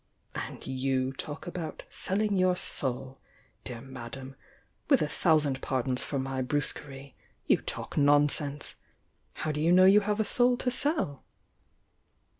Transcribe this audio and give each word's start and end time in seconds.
And 0.33 0.65
you 0.65 1.13
taSc 1.15 1.45
about 1.45 1.83
'selling 1.91 2.39
your 2.39 2.55
soul!' 2.55 3.19
dear 3.63 3.81
Madame, 3.81 4.35
with 4.89 5.03
a 5.03 5.07
thousand 5.07 5.61
pardons 5.61 6.03
for 6.03 6.17
my 6.17 6.41
brusquerie, 6.41 7.13
you 7.45 7.57
talk 7.57 7.97
nonsense! 7.97 8.77
How 9.45 9.51
do 9.51 9.61
you 9.61 9.71
know 9.71 9.85
you 9.85 9.99
have 9.99 10.19
a 10.19 10.25
soul 10.25 10.57
to 10.57 10.71
sell?" 10.71 11.23